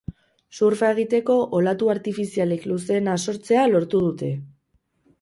[0.59, 4.35] Surfa egiteko olatu artifizialik luzeena sortzea lortu dute.